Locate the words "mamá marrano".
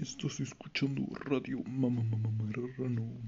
2.02-3.20